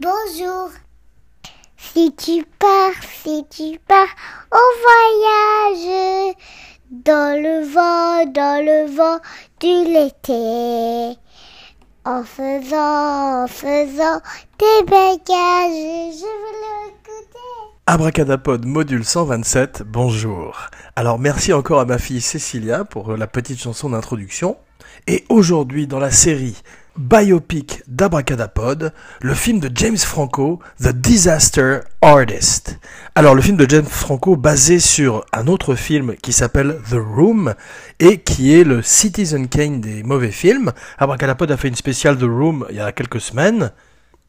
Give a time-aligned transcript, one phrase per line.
[0.00, 0.70] Bonjour.
[1.76, 4.08] Si tu pars, si tu pars
[4.50, 6.34] au voyage,
[6.90, 9.18] dans le vent, dans le vent
[9.60, 11.18] du l'été,
[12.06, 14.22] en faisant, en faisant
[14.56, 17.38] tes bagages, je veux l'écouter.
[17.84, 20.70] Abracadapod module 127, bonjour.
[20.96, 24.56] Alors merci encore à ma fille Cécilia pour la petite chanson d'introduction.
[25.06, 26.56] Et aujourd'hui dans la série
[26.96, 32.78] biopic d'Abracadapod, le film de James Franco, The Disaster Artist.
[33.14, 37.54] Alors le film de James Franco basé sur un autre film qui s'appelle The Room
[37.98, 40.72] et qui est le Citizen Kane des mauvais films.
[40.98, 43.72] Abracadapod a fait une spéciale The Room il y a quelques semaines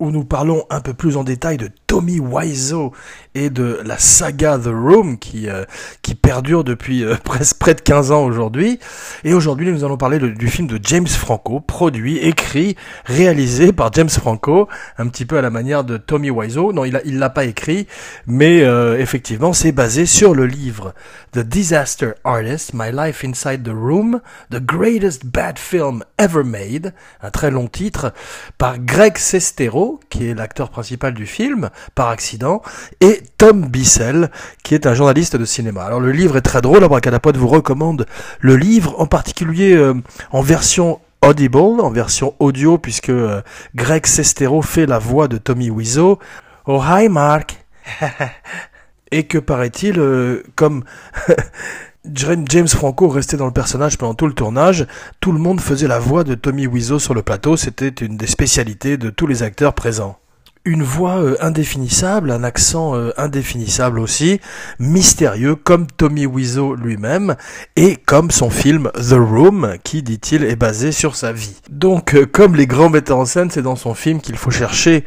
[0.02, 2.92] où nous parlons un peu plus en détail de Tommy Wiseau
[3.36, 5.64] et de la saga The Room qui, euh,
[6.02, 8.80] qui perdure depuis euh, presque près de 15 ans aujourd'hui.
[9.24, 14.10] Et aujourd'hui, nous allons parler du film de James Franco, produit, écrit, réalisé par James
[14.10, 16.74] Franco, un petit peu à la manière de Tommy Wiseau.
[16.74, 17.88] Non, il il l'a pas écrit,
[18.26, 20.94] mais euh, effectivement, c'est basé sur le livre
[21.34, 27.30] The Disaster Artist, My Life Inside the Room, The Greatest Bad Film Ever Made, un
[27.30, 28.14] très long titre,
[28.58, 32.62] par Greg Sestero, qui est l'acteur principal du film, par accident,
[33.00, 34.30] et Tom Bissell,
[34.64, 35.84] qui est un journaliste de cinéma.
[35.84, 38.06] Alors le livre est très drôle, Abracadapod vous recommande
[38.40, 39.94] le livre, en particulier euh,
[40.32, 43.42] en version audible, en version audio, puisque euh,
[43.76, 46.20] Greg Sestero fait la voix de Tommy Wiseau.
[46.66, 47.66] Oh hi Mark
[49.12, 50.84] Et que paraît-il, euh, comme
[52.06, 54.88] James Franco restait dans le personnage pendant tout le tournage,
[55.20, 58.28] tout le monde faisait la voix de Tommy Wiseau sur le plateau, c'était une des
[58.28, 60.18] spécialités de tous les acteurs présents
[60.64, 64.40] une voix euh, indéfinissable, un accent euh, indéfinissable aussi,
[64.80, 67.36] mystérieux comme Tommy Wiseau lui-même
[67.76, 71.56] et comme son film The Room qui, dit-il, est basé sur sa vie.
[71.70, 75.04] Donc, euh, comme les grands metteurs en scène, c'est dans son film qu'il faut chercher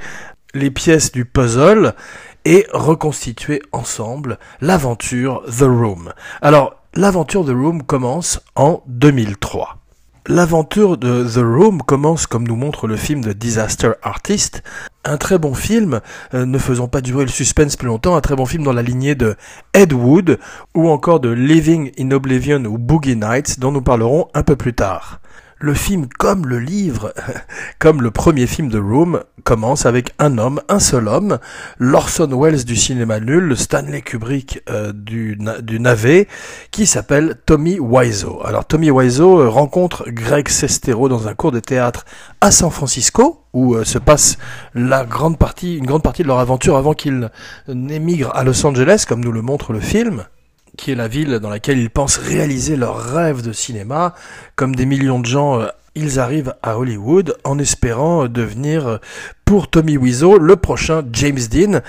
[0.54, 1.94] les pièces du puzzle
[2.44, 6.12] et reconstituer ensemble l'aventure The Room.
[6.42, 9.78] Alors, l'aventure The Room commence en 2003.
[10.26, 14.62] L'aventure de The Room commence comme nous montre le film de Disaster Artist,
[15.04, 16.00] un très bon film,
[16.32, 18.82] euh, ne faisons pas durer le suspense plus longtemps, un très bon film dans la
[18.82, 19.36] lignée de
[19.74, 20.38] Ed Wood
[20.74, 24.72] ou encore de Living in Oblivion ou Boogie Nights dont nous parlerons un peu plus
[24.72, 25.20] tard.
[25.58, 27.14] Le film, comme le livre,
[27.78, 31.38] comme le premier film de Room, commence avec un homme, un seul homme,
[31.78, 36.26] l'Orson Welles du cinéma nul, le Stanley Kubrick euh, du, du navet,
[36.70, 38.40] qui s'appelle Tommy Wiseau.
[38.44, 42.04] Alors Tommy Wiseau euh, rencontre Greg Sestero dans un cours de théâtre
[42.40, 44.38] à San Francisco, où euh, se passe
[44.74, 47.30] la grande partie, une grande partie de leur aventure avant qu'ils
[47.68, 50.24] n'émigrent à Los Angeles, comme nous le montre le film
[50.76, 54.14] qui est la ville dans laquelle ils pensent réaliser leur rêve de cinéma.
[54.56, 58.98] Comme des millions de gens, euh, ils arrivent à Hollywood en espérant devenir, euh,
[59.44, 61.80] pour Tommy Wiseau, le prochain James Dean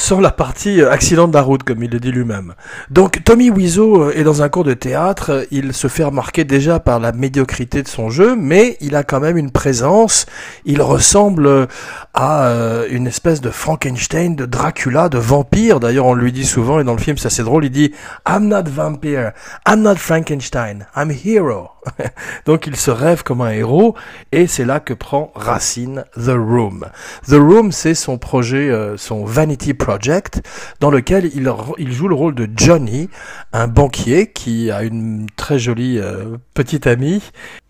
[0.00, 2.54] sans la partie euh, accident de la route, comme il le dit lui-même.
[2.88, 7.00] Donc Tommy Wiseau est dans un cours de théâtre, il se fait remarquer déjà par
[7.00, 10.24] la médiocrité de son jeu, mais il a quand même une présence,
[10.64, 11.68] il ressemble
[12.14, 12.52] à
[12.90, 16.94] une espèce de Frankenstein, de Dracula, de vampire, d'ailleurs on lui dit souvent, et dans
[16.94, 17.92] le film c'est assez drôle, il dit
[18.28, 19.32] «I'm not vampire,
[19.68, 21.68] I'm not Frankenstein, I'm hero».
[22.46, 23.94] Donc il se rêve comme un héros
[24.32, 26.86] et c'est là que prend racine The Room.
[27.28, 30.42] The Room c'est son projet, euh, son Vanity Project
[30.80, 33.08] dans lequel il, joue le rôle de Johnny,
[33.52, 37.22] un banquier qui a une très jolie euh, petite amie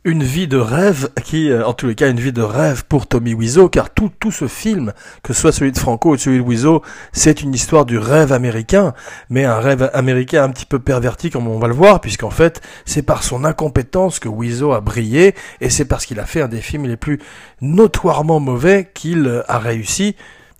[0.04, 3.06] une vie de rêve qui, euh, en tous les cas, une vie de rêve pour
[3.06, 6.38] Tommy Wiseau, car tout, tout ce film, que ce soit celui de Franco ou celui
[6.38, 8.94] de Wiseau, c'est une histoire du rêve américain,
[9.28, 12.62] mais un rêve américain un petit peu perverti, comme on va le voir, puisqu'en fait,
[12.86, 16.48] c'est par son incompétence que Wiseau a brillé, et c'est parce qu'il a fait un
[16.48, 17.20] des films les plus
[17.60, 20.16] notoirement mauvais qu'il a réussi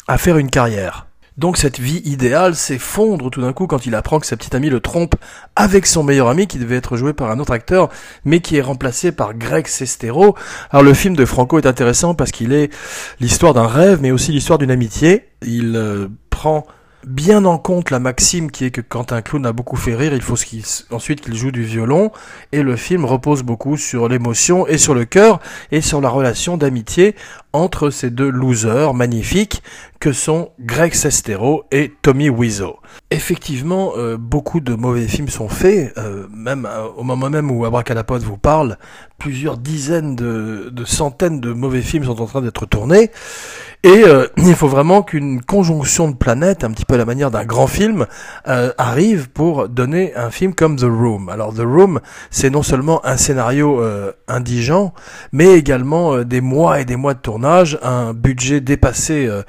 [0.07, 1.10] à faire une carrière.
[1.41, 4.69] Donc cette vie idéale s'effondre tout d'un coup quand il apprend que sa petite amie
[4.69, 5.15] le trompe
[5.57, 7.89] avec son meilleur ami qui devait être joué par un autre acteur
[8.27, 10.37] mais qui est remplacé par Greg Sestero.
[10.71, 12.71] Alors le film de Franco est intéressant parce qu'il est
[13.21, 15.29] l'histoire d'un rêve mais aussi l'histoire d'une amitié.
[15.41, 16.67] Il euh, prend
[17.07, 20.13] bien en compte la maxime qui est que quand un clown a beaucoup fait rire,
[20.15, 20.37] il faut
[20.91, 22.11] ensuite qu'il joue du violon,
[22.53, 26.57] et le film repose beaucoup sur l'émotion et sur le cœur, et sur la relation
[26.57, 27.15] d'amitié
[27.53, 29.63] entre ces deux losers magnifiques
[29.99, 32.77] que sont Greg Sestero et Tommy Wiseau.
[33.11, 37.65] Effectivement, euh, beaucoup de mauvais films sont faits, euh, même euh, au moment même où
[37.65, 38.79] Abracadapod vous parle,
[39.19, 43.11] plusieurs dizaines de centaines de mauvais films sont en train d'être tournés,
[43.83, 47.31] et euh, il faut vraiment qu'une conjonction de planètes, un petit peu à la manière
[47.31, 48.07] d'un grand film,
[48.47, 51.29] euh, arrive pour donner un film comme The Room.
[51.31, 52.01] Alors The Room,
[52.31, 54.93] c'est non seulement un scénario euh, indigent,
[55.33, 59.43] mais également des mois et des mois de tournage tournage, un budget dépassé euh,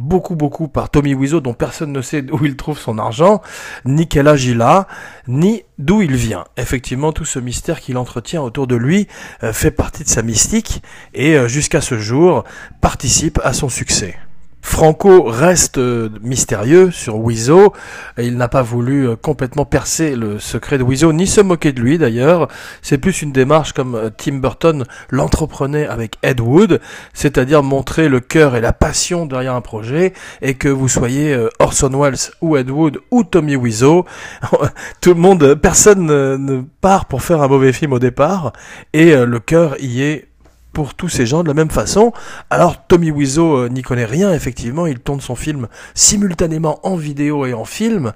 [0.00, 3.42] beaucoup beaucoup par Tommy Wiseau dont personne ne sait où il trouve son argent,
[3.84, 4.88] ni quel âge il a,
[5.28, 6.44] ni d'où il vient.
[6.56, 9.06] Effectivement, tout ce mystère qu'il entretient autour de lui
[9.42, 10.82] euh, fait partie de sa mystique
[11.14, 12.44] et euh, jusqu'à ce jour
[12.80, 14.16] participe à son succès.
[14.62, 17.72] Franco reste euh, mystérieux sur Wiseau.
[18.18, 21.80] Il n'a pas voulu euh, complètement percer le secret de Wiseau, ni se moquer de
[21.80, 22.48] lui d'ailleurs.
[22.82, 26.80] C'est plus une démarche comme euh, Tim Burton l'entreprenait avec Ed Wood,
[27.14, 30.12] c'est-à-dire montrer le cœur et la passion derrière un projet,
[30.42, 34.04] et que vous soyez Orson Welles ou Ed Wood ou Tommy Wiseau,
[35.00, 38.52] tout le monde, personne ne part pour faire un mauvais film au départ,
[38.92, 40.29] et le cœur y est
[40.72, 42.12] pour tous ces gens de la même façon.
[42.50, 47.46] Alors Tommy Wiseau euh, n'y connaît rien, effectivement, il tourne son film simultanément en vidéo
[47.46, 48.12] et en film,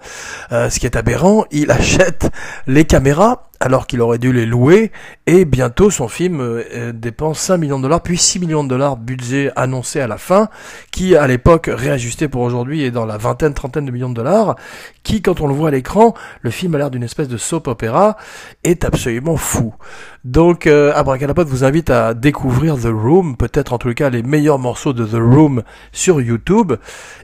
[0.52, 2.30] euh, ce qui est aberrant, il achète
[2.66, 4.92] les caméras alors qu'il aurait dû les louer,
[5.26, 8.98] et bientôt son film euh, dépense 5 millions de dollars, puis 6 millions de dollars
[8.98, 10.50] budget annoncé à la fin,
[10.90, 14.56] qui à l'époque, réajusté pour aujourd'hui, est dans la vingtaine, trentaine de millions de dollars,
[15.02, 16.12] qui quand on le voit à l'écran,
[16.42, 18.18] le film a l'air d'une espèce de soap opéra,
[18.64, 19.74] est absolument fou.
[20.24, 20.92] Donc euh,
[21.46, 25.14] vous invite à découvrir The Room, peut-être en tout cas les meilleurs morceaux de The
[25.14, 26.74] Room sur YouTube,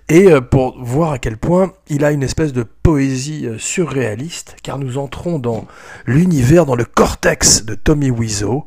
[0.09, 4.57] et euh, pour voir à quel point il a une espèce de poésie euh, surréaliste,
[4.65, 5.69] car nous entrons dans
[6.07, 8.65] l'univers, dans le cortex de Tommy Wiseau,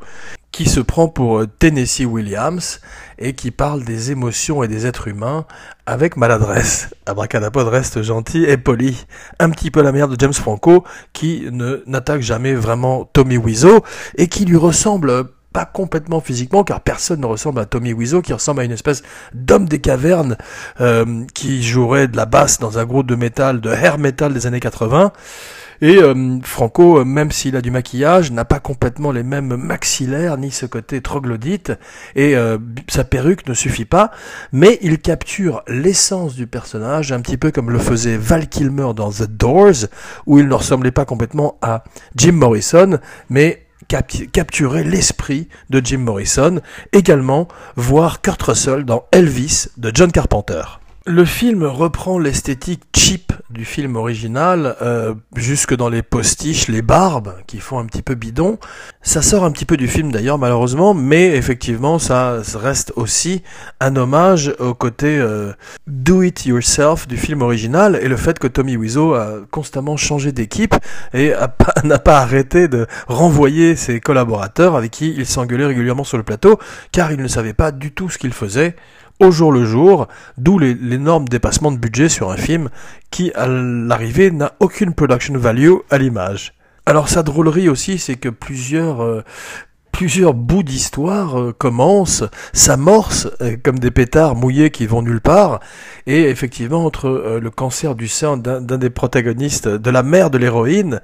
[0.50, 2.80] qui se prend pour euh, Tennessee Williams
[3.18, 5.44] et qui parle des émotions et des êtres humains
[5.84, 6.88] avec maladresse.
[7.04, 9.04] Abracadapod reste gentil et poli.
[9.40, 13.84] Un petit peu la mère de James Franco qui ne n'attaque jamais vraiment Tommy Wiseau
[14.16, 18.32] et qui lui ressemble pas complètement physiquement, car personne ne ressemble à Tommy Wiseau, qui
[18.32, 19.02] ressemble à une espèce
[19.34, 20.36] d'homme des cavernes
[20.80, 24.48] euh, qui jouerait de la basse dans un groupe de métal, de hair metal des
[24.48, 25.12] années 80.
[25.80, 30.38] Et euh, Franco, euh, même s'il a du maquillage, n'a pas complètement les mêmes maxillaires
[30.38, 31.72] ni ce côté troglodyte,
[32.16, 32.34] et
[32.88, 34.10] sa perruque ne suffit pas,
[34.50, 39.10] mais il capture l'essence du personnage, un petit peu comme le faisait Val Kilmer dans
[39.10, 39.86] The Doors,
[40.26, 41.84] où il ne ressemblait pas complètement à
[42.16, 42.98] Jim Morrison,
[43.30, 46.60] mais capturer l'esprit de Jim Morrison,
[46.92, 50.62] également voir Kurt Russell dans Elvis de John Carpenter.
[51.06, 57.34] Le film reprend l'esthétique cheap du film original, euh, jusque dans les postiches, les barbes,
[57.46, 58.58] qui font un petit peu bidon.
[59.02, 63.42] Ça sort un petit peu du film d'ailleurs, malheureusement, mais effectivement, ça reste aussi
[63.80, 65.52] un hommage au côté euh,
[65.86, 70.32] do it yourself du film original et le fait que Tommy Wiseau a constamment changé
[70.32, 70.74] d'équipe
[71.12, 71.34] et
[71.84, 76.58] n'a pas arrêté de renvoyer ses collaborateurs avec qui il s'engueulait régulièrement sur le plateau,
[76.92, 78.74] car il ne savait pas du tout ce qu'il faisait
[79.20, 80.08] au jour le jour,
[80.38, 82.68] d'où l'énorme dépassement de budget sur un film
[83.10, 86.54] qui, à l'arrivée, n'a aucune production value à l'image.
[86.86, 89.24] Alors sa drôlerie aussi, c'est que plusieurs, euh,
[89.94, 95.60] plusieurs bouts d'histoire euh, commencent, s'amorcent euh, comme des pétards mouillés qui vont nulle part.
[96.08, 100.38] Et effectivement, entre euh, le cancer du sein d'un des protagonistes, de la mère de
[100.38, 101.00] l'héroïne,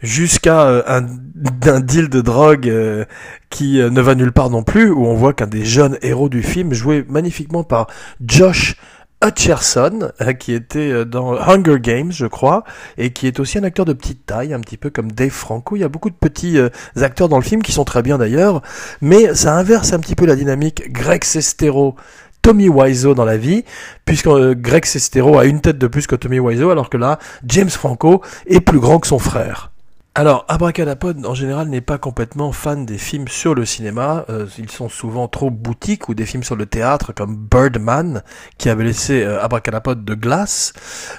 [0.00, 3.06] jusqu'à un, un, deal de drogue
[3.48, 6.42] qui ne va nulle part non plus, où on voit qu'un des jeunes héros du
[6.42, 7.86] film, joué magnifiquement par
[8.20, 8.74] Josh
[9.22, 12.64] Hutcherson, euh, qui était euh, dans Hunger Games, je crois,
[12.98, 15.76] et qui est aussi un acteur de petite taille, un petit peu comme Dave Franco.
[15.76, 16.68] Il y a beaucoup de petits euh,
[17.00, 18.62] acteurs dans le film qui sont très bien d'ailleurs,
[19.00, 21.96] mais ça inverse un petit peu la dynamique Greg Sestero.
[22.42, 23.64] Tommy Wiseau dans la vie,
[24.04, 27.70] puisque Greg Sestero a une tête de plus que Tommy Wiseau, alors que là, James
[27.70, 29.71] Franco est plus grand que son frère.
[30.14, 34.26] Alors, Abracadapod, en général, n'est pas complètement fan des films sur le cinéma.
[34.28, 38.22] Euh, ils sont souvent trop boutiques ou des films sur le théâtre, comme Birdman,
[38.58, 40.74] qui avait laissé euh, Abracadapod de glace.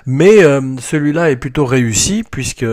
[0.06, 2.68] Mais euh, celui-là est plutôt réussi, puisque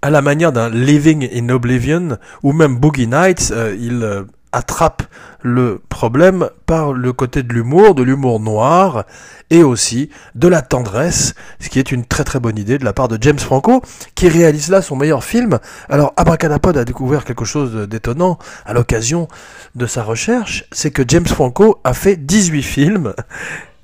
[0.00, 4.24] à la manière d'un Living in Oblivion ou même Boogie Nights, il
[4.56, 5.02] attrape
[5.42, 9.04] le problème par le côté de l'humour, de l'humour noir
[9.50, 12.94] et aussi de la tendresse, ce qui est une très très bonne idée de la
[12.94, 13.82] part de James Franco
[14.14, 15.58] qui réalise là son meilleur film.
[15.88, 19.28] Alors Abracadapod a découvert quelque chose d'étonnant à l'occasion
[19.74, 23.14] de sa recherche, c'est que James Franco a fait 18 films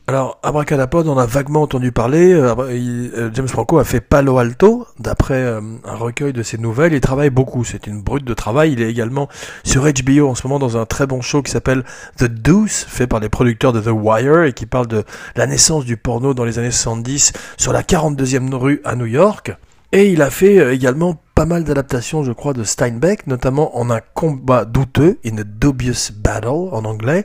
[0.09, 2.32] alors, Abracadapod, on a vaguement entendu parler.
[2.32, 6.92] Euh, euh, James Franco a fait Palo Alto, d'après euh, un recueil de ses nouvelles.
[6.92, 8.73] Il travaille beaucoup, c'est une brute de travail.
[8.73, 9.28] Il est également
[9.62, 11.85] sur HBO en ce moment dans un très bon show qui s'appelle
[12.18, 15.04] The Deuce, fait par les producteurs de The Wire et qui parle de
[15.37, 19.56] la naissance du porno dans les années 70 sur la 42e rue à New York.
[19.92, 24.00] Et il a fait également pas mal d'adaptations, je crois, de Steinbeck, notamment en un
[24.14, 27.25] combat douteux, In a Dubious Battle en anglais.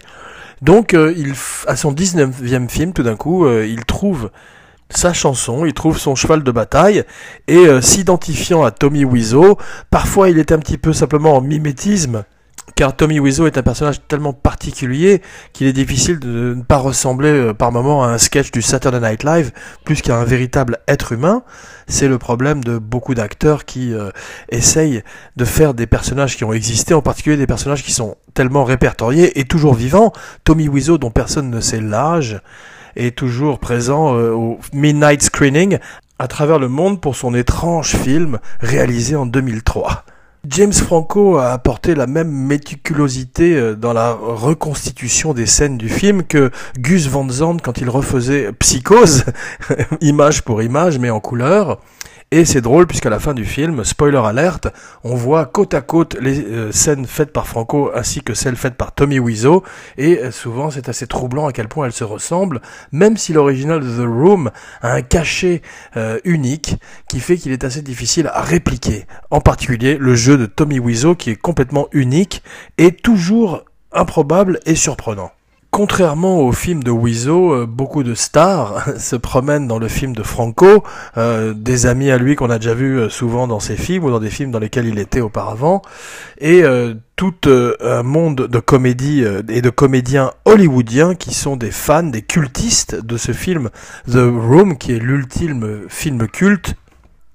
[0.62, 1.34] Donc, euh, il,
[1.68, 4.32] à son 19e film, tout d'un coup, euh, il trouve
[4.90, 7.04] sa chanson, il trouve son cheval de bataille,
[7.48, 9.58] et euh, s'identifiant à Tommy Wiseau,
[9.90, 12.24] parfois il est un petit peu simplement en mimétisme
[12.76, 15.22] car Tommy Wiseau est un personnage tellement particulier
[15.54, 19.00] qu'il est difficile de ne pas ressembler euh, par moment à un sketch du Saturday
[19.00, 19.52] Night Live
[19.84, 21.44] plus qu'à un véritable être humain.
[21.88, 24.12] C'est le problème de beaucoup d'acteurs qui euh,
[24.50, 25.02] essayent
[25.38, 29.40] de faire des personnages qui ont existé, en particulier des personnages qui sont tellement répertoriés
[29.40, 30.14] et toujours vivants.
[30.44, 32.42] Tommy Wiseau, dont personne ne sait l'âge,
[32.96, 35.80] est toujours présent euh, au Midnight Screening
[36.20, 40.04] à travers le monde pour son étrange film réalisé en 2003.
[40.50, 46.24] James Franco a apporté la même méticulosité euh, dans la reconstitution des scènes du film
[46.24, 49.26] que Gus Van Sant quand il refaisait Psychose,
[50.02, 51.80] image pour image mais en couleur.
[52.30, 54.68] Et c'est drôle puisqu'à la fin du film, spoiler alerte,
[55.06, 58.76] on voit côte à côte les euh, scènes faites par Franco ainsi que celles faites
[58.76, 59.64] par Tommy Wiseau.
[59.98, 62.60] Et euh, souvent c'est assez troublant à quel point elles se ressemblent,
[62.92, 65.62] même si l'original The Room a un cachet
[65.96, 66.76] euh, unique
[67.08, 69.06] qui fait qu'il est assez difficile à répliquer.
[69.32, 72.44] En particulier le jeu de Tommy Wiseau qui est complètement unique
[72.78, 75.32] et toujours improbable et surprenant.
[75.78, 80.24] Contrairement au film de Wiseau, euh, beaucoup de stars se promènent dans le film de
[80.24, 80.84] Franco,
[81.18, 84.10] euh, des amis à lui qu'on a déjà vu euh, souvent dans ses films ou
[84.10, 85.84] dans des films dans lesquels il était auparavant,
[86.42, 86.64] et
[87.16, 92.96] tout un monde de comédie et de comédiens hollywoodiens qui sont des fans, des cultistes
[92.96, 93.70] de ce film
[94.12, 96.76] The Room, qui est l'ultime film culte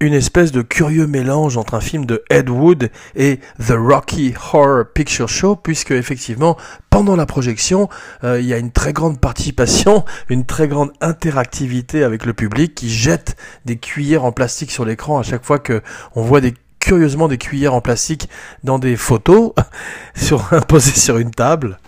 [0.03, 4.85] une espèce de curieux mélange entre un film de Ed Wood et The Rocky Horror
[4.93, 6.57] Picture Show, puisque effectivement,
[6.89, 7.89] pendant la projection,
[8.23, 12.75] euh, il y a une très grande participation, une très grande interactivité avec le public
[12.75, 15.81] qui jette des cuillères en plastique sur l'écran à chaque fois que
[16.15, 18.27] on voit des curieusement des cuillères en plastique
[18.65, 19.53] dans des photos
[20.15, 21.79] sur, posées sur une table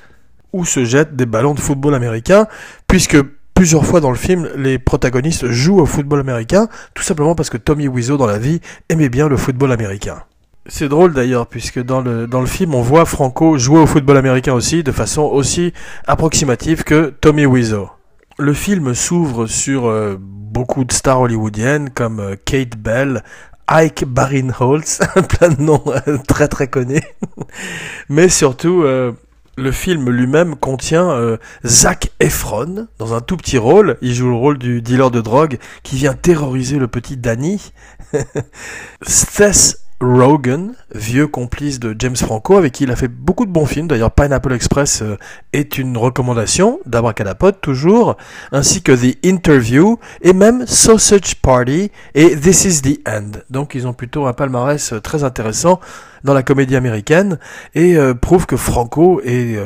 [0.53, 2.47] ou se jettent des ballons de football américain,
[2.87, 3.17] puisque
[3.55, 7.57] plusieurs fois dans le film, les protagonistes jouent au football américain, tout simplement parce que
[7.57, 8.59] Tommy Wiseau dans la vie
[8.89, 10.21] aimait bien le football américain.
[10.67, 14.17] C'est drôle d'ailleurs, puisque dans le, dans le film, on voit Franco jouer au football
[14.17, 15.73] américain aussi, de façon aussi
[16.05, 17.89] approximative que Tommy Wiseau.
[18.37, 23.23] Le film s'ouvre sur euh, beaucoup de stars hollywoodiennes comme euh, Kate Bell,
[23.67, 27.01] Ike Barinholtz, plein de noms euh, très très connus,
[28.09, 28.83] mais surtout
[29.57, 33.97] le film lui-même contient euh, Zac Efron dans un tout petit rôle.
[34.01, 37.71] Il joue le rôle du dealer de drogue qui vient terroriser le petit Danny.
[40.01, 43.87] Rogen, vieux complice de James Franco, avec qui il a fait beaucoup de bons films.
[43.87, 45.17] D'ailleurs, Pineapple Express euh,
[45.53, 48.17] est une recommandation d'Abracadapod, toujours,
[48.51, 53.39] ainsi que The Interview, et même Sausage Party et This is the End.
[53.49, 55.79] Donc, ils ont plutôt un palmarès euh, très intéressant
[56.25, 57.39] dans la comédie américaine,
[57.73, 59.57] et euh, prouve que Franco est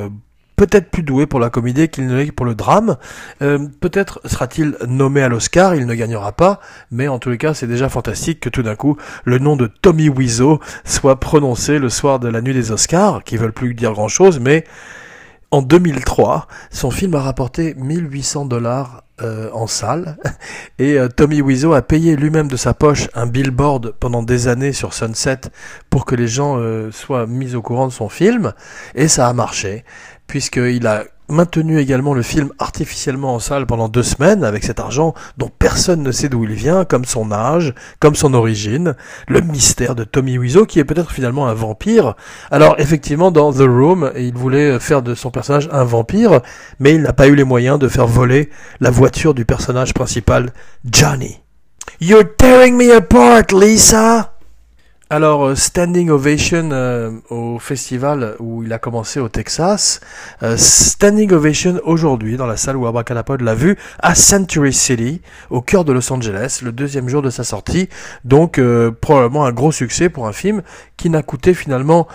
[0.59, 2.97] peut-être plus doué pour la comédie qu'il ne l'est pour le drame.
[3.41, 6.59] Euh, peut-être sera-t-il nommé à l'Oscar, il ne gagnera pas,
[6.91, 9.67] mais en tous les cas, c'est déjà fantastique que tout d'un coup, le nom de
[9.67, 13.93] Tommy Wiseau soit prononcé le soir de la nuit des Oscars, qui veulent plus dire
[13.93, 14.65] grand-chose, mais
[15.51, 20.17] en 2003, son film a rapporté 1800 dollars euh, en salle.
[20.79, 24.73] Et euh, Tommy Wiseau a payé lui-même de sa poche un billboard pendant des années
[24.73, 25.41] sur Sunset
[25.89, 26.59] pour que les gens
[26.91, 28.53] soient mis au courant de son film.
[28.95, 29.83] Et ça a marché
[30.27, 35.13] puisqu'il a maintenu également le film artificiellement en salle pendant deux semaines avec cet argent
[35.37, 38.95] dont personne ne sait d'où il vient, comme son âge, comme son origine,
[39.27, 42.15] le mystère de Tommy Wiseau qui est peut-être finalement un vampire.
[42.51, 46.41] Alors effectivement dans The Room, il voulait faire de son personnage un vampire,
[46.79, 50.51] mais il n'a pas eu les moyens de faire voler la voiture du personnage principal,
[50.89, 51.39] Johnny.
[52.01, 54.38] You're tearing me apart, Lisa!
[55.11, 60.01] Alors, euh, Standing Ovation euh, au festival où il a commencé au Texas.
[60.43, 65.61] Euh, standing Ovation aujourd'hui dans la salle où Abracadapod l'a vu à Century City, au
[65.61, 67.89] cœur de Los Angeles, le deuxième jour de sa sortie.
[68.23, 68.61] Donc,
[69.01, 70.61] probablement un gros succès pour un film
[70.95, 72.07] qui n'a coûté finalement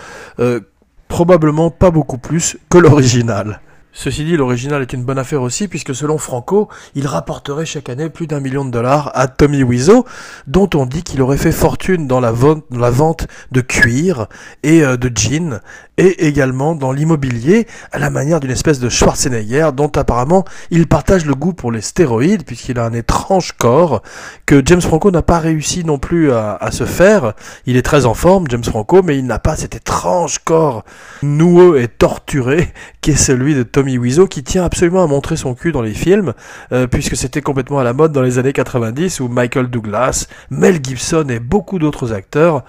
[1.08, 3.60] probablement pas beaucoup plus que l'original.
[3.96, 8.10] Ceci dit, l'original est une bonne affaire aussi, puisque selon Franco, il rapporterait chaque année
[8.10, 10.04] plus d'un million de dollars à Tommy Wiseau,
[10.48, 14.26] dont on dit qu'il aurait fait fortune dans la, vente de cuir
[14.64, 15.60] et euh, de jeans,
[15.96, 21.24] et également dans l'immobilier, à la manière d'une espèce de Schwarzenegger, dont apparemment il partage
[21.24, 24.02] le goût pour les stéroïdes, puisqu'il a un étrange corps,
[24.44, 27.34] que James Franco n'a pas réussi non plus à, se faire.
[27.66, 30.84] Il est très en forme, James Franco, mais il n'a pas cet étrange corps
[31.22, 35.54] noueux et torturé qui est celui de Tommy Tommy qui tient absolument à montrer son
[35.54, 36.32] cul dans les films,
[36.72, 40.80] euh, puisque c'était complètement à la mode dans les années 90 où Michael Douglas, Mel
[40.82, 42.64] Gibson et beaucoup d'autres acteurs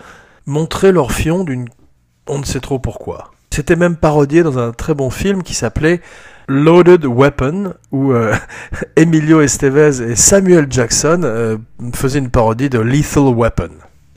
[0.46, 1.68] montraient leur fion d'une...
[2.28, 3.32] on ne sait trop pourquoi.
[3.50, 6.02] C'était même parodié dans un très bon film qui s'appelait
[6.50, 8.36] Loaded Weapon, où euh,
[8.98, 11.58] Emilio Estevez et Samuel Jackson euh,
[11.94, 13.70] faisaient une parodie de Lethal Weapon.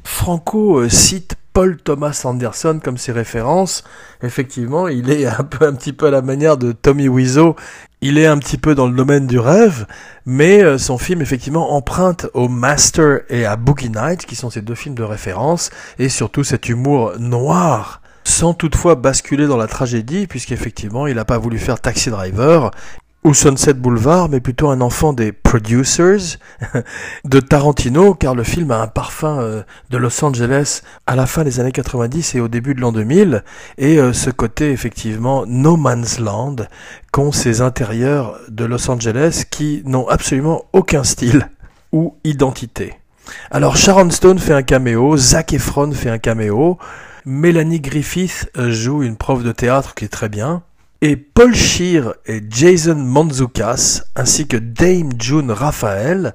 [0.02, 3.83] Franco cite Paul Thomas Anderson comme ses références.
[4.23, 7.57] Effectivement, il est un peu un petit peu à la manière de Tommy Wiseau.
[8.00, 9.85] Il est un petit peu dans le domaine du rêve,
[10.25, 14.62] mais euh, son film effectivement emprunte au Master et à Boogie Nights, qui sont ses
[14.62, 20.29] deux films de référence, et surtout cet humour noir sans toutefois basculer dans la tragédie,
[20.29, 22.71] puisqu'effectivement il n'a pas voulu faire Taxi Driver,
[23.25, 26.39] ou Sunset Boulevard, mais plutôt un enfant des producers
[27.25, 31.45] de Tarantino, car le film a un parfum euh, de Los Angeles à la fin
[31.45, 33.43] des années 90 et au début de l'an 2000,
[33.77, 36.57] et euh, ce côté effectivement no man's land
[37.11, 41.51] qu'ont ces intérieurs de Los Angeles qui n'ont absolument aucun style
[41.93, 42.95] ou identité.
[43.51, 46.79] Alors Sharon Stone fait un caméo, Zac Efron fait un caméo,
[47.27, 50.63] Mélanie Griffith euh, joue une prof de théâtre qui est très bien,
[51.00, 56.35] et Paul Scheer et Jason Manzoukas, ainsi que Dame June Raphael,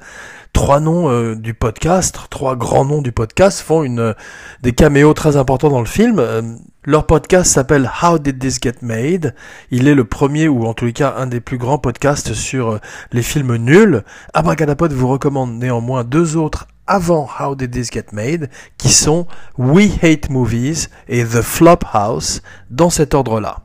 [0.53, 4.13] trois noms euh, du podcast, trois grands noms du podcast, font euh,
[4.61, 6.17] des caméos très importants dans le film.
[6.19, 6.41] Euh,
[6.85, 9.35] leur podcast s'appelle How Did This Get Made?
[9.69, 12.79] Il est le premier, ou en tous les cas un des plus grands podcasts sur
[13.11, 14.03] les films nuls.
[14.33, 19.27] Abracadapod vous recommande néanmoins deux autres avant How Did This Get Made, qui sont
[19.57, 23.62] We Hate Movies et The Flop House, dans cet ordre-là.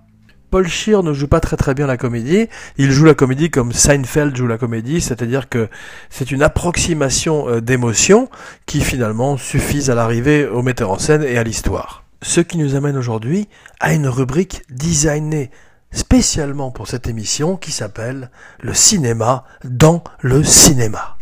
[0.50, 2.48] Paul Scheer ne joue pas très très bien la comédie.
[2.78, 5.68] Il joue la comédie comme Seinfeld joue la comédie, c'est-à-dire que
[6.08, 8.30] c'est une approximation euh, d'émotions
[8.66, 12.04] qui finalement suffisent à l'arrivée au metteur en scène et à l'histoire.
[12.22, 15.50] Ce qui nous amène aujourd'hui à une rubrique designée
[15.92, 21.17] spécialement pour cette émission qui s'appelle Le cinéma dans le cinéma.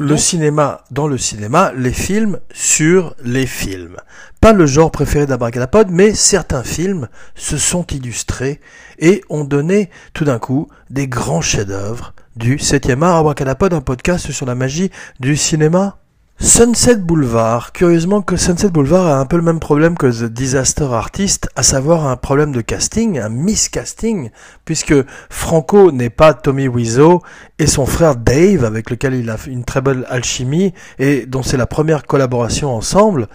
[0.00, 3.96] Le cinéma dans le cinéma, les films sur les films.
[4.40, 8.62] Pas le genre préféré d'Abracadapod, mais certains films se sont illustrés
[8.98, 13.18] et ont donné tout d'un coup des grands chefs-d'œuvre du 7e art.
[13.18, 14.90] Abracadapod, un podcast sur la magie
[15.20, 15.99] du cinéma
[16.42, 17.70] Sunset Boulevard.
[17.72, 21.62] Curieusement que Sunset Boulevard a un peu le même problème que The Disaster Artist, à
[21.62, 24.30] savoir un problème de casting, un miscasting,
[24.64, 24.94] puisque
[25.28, 27.20] Franco n'est pas Tommy Wiseau
[27.58, 31.58] et son frère Dave, avec lequel il a une très belle alchimie et dont c'est
[31.58, 33.28] la première collaboration ensemble,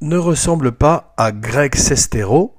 [0.00, 2.54] ne ressemble pas à Greg Sestero,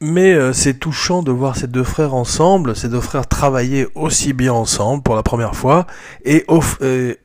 [0.00, 4.34] mais euh, c'est touchant de voir ces deux frères ensemble, ces deux frères travailler aussi
[4.34, 5.88] bien ensemble pour la première fois
[6.24, 7.18] et, euh, et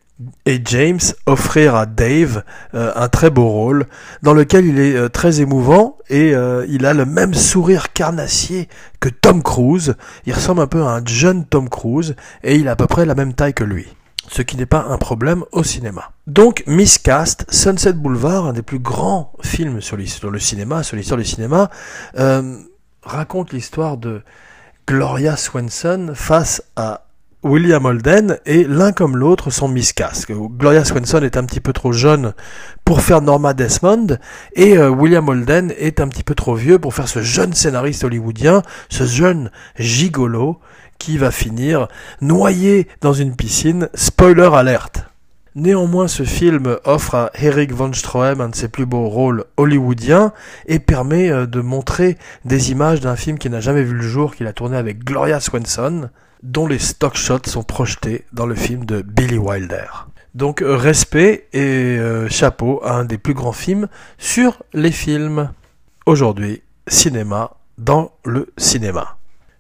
[0.45, 3.88] James offrir à Dave euh, un très beau rôle
[4.21, 8.69] dans lequel il est euh, très émouvant et euh, il a le même sourire carnassier
[8.99, 9.95] que Tom Cruise.
[10.26, 13.06] Il ressemble un peu à un jeune Tom Cruise et il a à peu près
[13.06, 13.88] la même taille que lui.
[14.30, 16.12] Ce qui n'est pas un problème au cinéma.
[16.28, 21.17] Donc, Miscast, Sunset Boulevard, un des plus grands films sur, sur le cinéma, sur l'histoire
[21.17, 21.69] du cinéma,
[23.04, 24.21] raconte l'histoire de
[24.88, 27.02] Gloria Swanson face à
[27.43, 30.32] William Holden et l'un comme l'autre sont miscast.
[30.32, 32.34] Gloria Swanson est un petit peu trop jeune
[32.86, 34.17] pour faire Norma Desmond
[34.56, 38.06] et euh, William Holden est un petit peu trop vieux pour faire ce jeune scénariste
[38.06, 40.60] hollywoodien, ce jeune gigolo
[40.99, 41.89] qui va finir
[42.21, 43.89] noyé dans une piscine.
[43.93, 45.03] Spoiler alerte.
[45.56, 50.32] Néanmoins, ce film offre à Eric von Stroheim un de ses plus beaux rôles hollywoodiens
[50.65, 54.34] et permet euh, de montrer des images d'un film qui n'a jamais vu le jour,
[54.34, 56.10] qu'il a tourné avec Gloria Swanson
[56.43, 59.88] dont les stock shots sont projetés dans le film de Billy Wilder.
[60.36, 65.51] Donc euh, respect et euh, chapeau à un des plus grands films sur les films.
[66.06, 69.17] Aujourd'hui, cinéma dans le cinéma.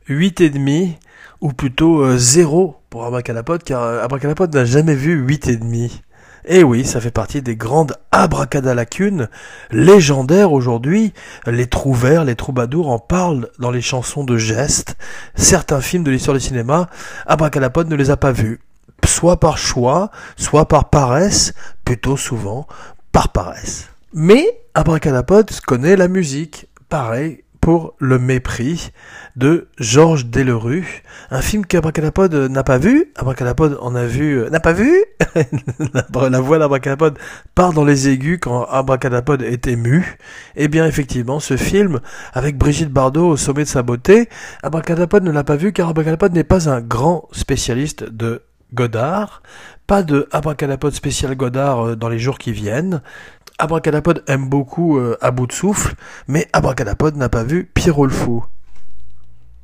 [0.09, 0.97] 8,5
[1.41, 6.01] ou plutôt 0 euh, pour Abracadapod car Abracadapod n'a jamais vu 8,5.
[6.45, 9.29] Et eh oui, ça fait partie des grandes abracadalacunes
[9.71, 11.13] légendaires aujourd'hui.
[11.45, 14.97] Les trouvères, les troubadours en parlent dans les chansons de gestes.
[15.35, 16.89] Certains films de l'histoire du cinéma,
[17.27, 18.59] Abracadapod ne les a pas vus.
[19.05, 21.53] Soit par choix, soit par paresse,
[21.85, 22.67] plutôt souvent
[23.13, 23.87] par paresse.
[24.13, 26.67] Mais Abracadapod connaît la musique.
[26.89, 28.91] Pareil, pour le mépris
[29.37, 33.13] de Georges Delerue, un film qu'Abracadapod n'a pas vu.
[33.15, 34.91] Abracadapod en a vu, euh, n'a pas vu.
[36.29, 37.17] la voix d'Abracadapod
[37.55, 40.17] part dans les aigus quand Abracadapod est ému.
[40.57, 42.01] Eh bien, effectivement, ce film,
[42.33, 44.27] avec Brigitte Bardot au sommet de sa beauté,
[44.61, 48.41] Abracadapod ne l'a pas vu car Abracadapod n'est pas un grand spécialiste de
[48.73, 49.41] Godard.
[49.87, 53.01] Pas de Abracadapod spécial Godard euh, dans les jours qui viennent.
[53.59, 55.95] Abracadapod aime beaucoup euh, à bout de souffle,
[56.27, 58.45] mais Abracadapod n'a pas vu Pierrot le Fou.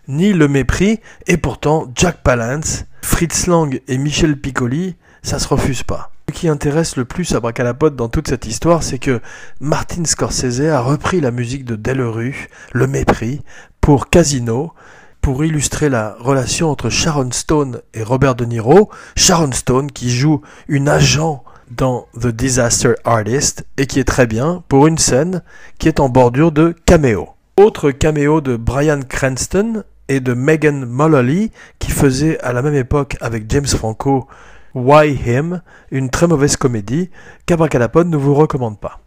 [0.07, 5.83] Ni Le Mépris, et pourtant Jack Palance, Fritz Lang et Michel Piccoli, ça se refuse
[5.83, 6.11] pas.
[6.29, 9.19] Ce qui intéresse le plus à Bracalapod dans toute cette histoire, c'est que
[9.59, 13.41] Martin Scorsese a repris la musique de Delerue, Le Mépris,
[13.81, 14.73] pour Casino,
[15.21, 18.89] pour illustrer la relation entre Sharon Stone et Robert De Niro.
[19.15, 24.63] Sharon Stone qui joue une agent dans The Disaster Artist et qui est très bien
[24.67, 25.43] pour une scène
[25.77, 27.29] qui est en bordure de caméo.
[27.57, 33.17] Autre caméo de Brian Cranston et de Megan Mullally qui faisait à la même époque
[33.21, 34.27] avec James Franco
[34.75, 37.09] Why Him, une très mauvaise comédie
[37.45, 38.99] qu'Abracadapod ne vous recommande pas.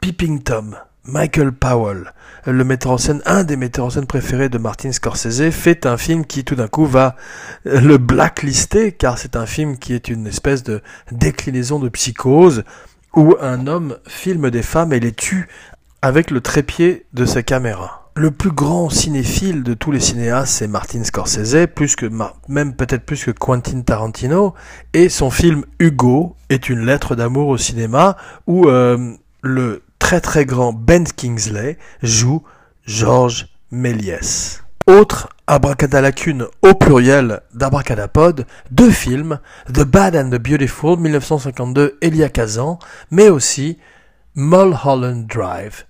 [0.00, 2.12] Peeping Tom, Michael Powell,
[2.46, 5.96] le metteur en scène, un des metteurs en scène préférés de Martin Scorsese, fait un
[5.96, 7.16] film qui tout d'un coup va
[7.64, 12.64] le blacklister car c'est un film qui est une espèce de déclinaison de psychose
[13.14, 15.48] où un homme filme des femmes et les tue
[16.02, 18.10] avec le trépied de sa caméra.
[18.16, 22.06] Le plus grand cinéphile de tous les cinéastes, c'est Martin Scorsese, plus que
[22.48, 24.54] même peut-être plus que Quentin Tarantino,
[24.92, 30.44] et son film Hugo est une lettre d'amour au cinéma où euh, le très très
[30.44, 32.42] grand Ben Kingsley joue
[32.84, 34.64] Georges Méliès.
[34.88, 39.38] Autre abracadalacune au pluriel d'abracadapod, deux films,
[39.72, 42.80] The Bad and the Beautiful 1952 Elia Kazan,
[43.12, 43.78] mais aussi
[44.34, 45.84] Mulholland Drive.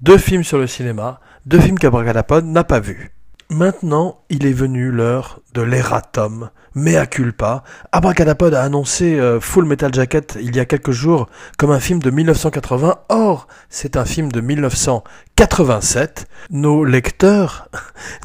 [0.00, 3.12] Deux films sur le cinéma, deux films qu'Abracadapod n'a pas vus.
[3.50, 7.64] Maintenant, il est venu l'heure de l'erratum, mea culpa.
[7.90, 11.98] Abracadapod a annoncé euh, Full Metal Jacket il y a quelques jours comme un film
[11.98, 13.00] de 1980.
[13.08, 16.28] Or, c'est un film de 1987.
[16.50, 17.68] Nos lecteurs,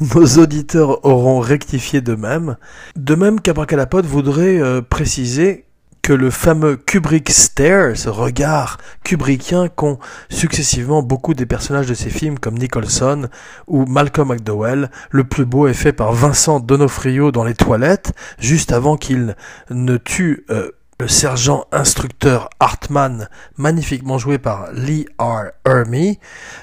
[0.14, 2.56] nos auditeurs auront rectifié de même.
[2.94, 5.65] De même qu'Abracadapod voudrait euh, préciser
[6.06, 9.98] que le fameux Kubrick stare, ce regard kubrickien qu'ont
[10.30, 13.28] successivement beaucoup des personnages de ces films comme Nicholson
[13.66, 18.70] ou Malcolm McDowell, le plus beau est fait par Vincent Donofrio dans les toilettes, juste
[18.70, 19.34] avant qu'il
[19.68, 25.50] ne tue euh, le sergent instructeur Hartman, magnifiquement joué par Lee R.
[25.66, 26.18] Ermey.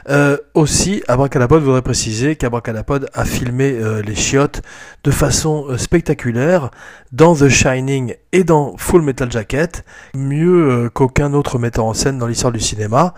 [0.09, 4.61] Euh, aussi, Abracadapod voudrait préciser qu'Abracadapod a filmé euh, les chiottes
[5.03, 6.71] de façon euh, spectaculaire
[7.11, 12.17] dans The Shining et dans Full Metal Jacket, mieux euh, qu'aucun autre metteur en scène
[12.17, 13.13] dans l'histoire du cinéma.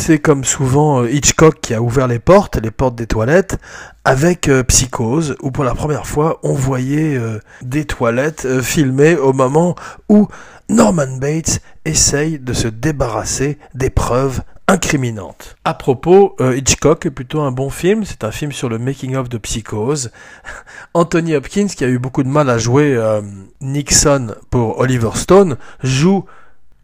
[0.00, 3.58] C'est comme souvent Hitchcock qui a ouvert les portes, les portes des toilettes,
[4.06, 7.20] avec Psychose, où pour la première fois on voyait
[7.60, 9.74] des toilettes filmées au moment
[10.08, 10.26] où
[10.70, 15.56] Norman Bates essaye de se débarrasser des preuves incriminantes.
[15.64, 19.28] À propos, euh, Hitchcock est plutôt un bon film, c'est un film sur le making-of
[19.28, 20.12] de Psychose.
[20.94, 23.20] Anthony Hopkins, qui a eu beaucoup de mal à jouer euh,
[23.60, 26.24] Nixon pour Oliver Stone, joue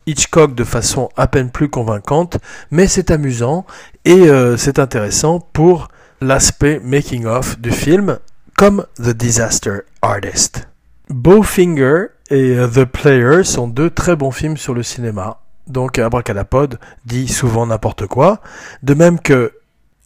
[0.06, 2.38] Hitchcock de façon à peine plus convaincante,
[2.70, 3.66] mais c'est amusant
[4.04, 5.88] et euh, c'est intéressant pour
[6.20, 8.18] l'aspect making-of du film,
[8.56, 10.68] comme The Disaster Artist.
[11.08, 15.40] Bowfinger et euh, The Player sont deux très bons films sur le cinéma.
[15.66, 18.40] Donc Abracadapod dit souvent n'importe quoi.
[18.82, 19.52] De même que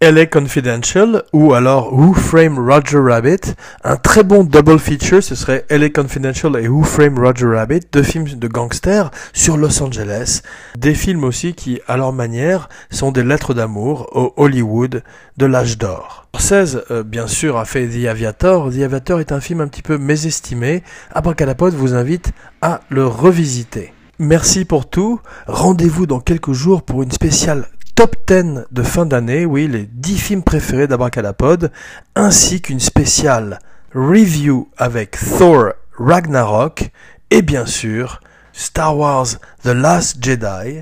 [0.03, 3.55] LA Confidential ou alors Who Framed Roger Rabbit.
[3.85, 8.03] Un très bon double feature, ce serait LA Confidential et Who Framed Roger Rabbit, deux
[8.03, 10.41] films de gangsters sur Los Angeles.
[10.79, 15.03] Des films aussi qui, à leur manière, sont des lettres d'amour au Hollywood
[15.37, 16.27] de l'âge d'or.
[16.35, 18.71] Scorsese, euh, bien sûr, a fait The Aviator.
[18.71, 20.83] The Aviator est un film un petit peu mésestimé.
[21.13, 22.33] Abracadapod vous invite
[22.63, 23.93] à le revisiter.
[24.19, 25.21] Merci pour tout.
[25.47, 27.67] Rendez-vous dans quelques jours pour une spéciale
[28.01, 31.71] top 10 de fin d'année, oui, les 10 films préférés d'Abracadapod,
[32.15, 33.59] ainsi qu'une spéciale
[33.95, 36.93] review avec Thor Ragnarok
[37.31, 38.21] et bien sûr
[38.55, 39.27] Star Wars
[39.65, 40.81] The Last Jedi,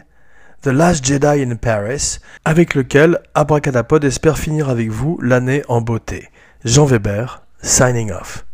[0.62, 6.28] The Last Jedi in Paris, avec lequel Abracadapod espère finir avec vous l'année en beauté.
[6.64, 8.47] Jean Weber, signing off.